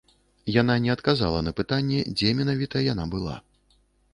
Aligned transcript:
Яна 0.61 0.77
не 0.85 0.91
адказала 0.95 1.39
на 1.47 1.53
пытанне, 1.59 1.99
дзе 2.15 2.33
менавіта 2.41 2.85
яна 2.93 3.05
была. 3.13 3.35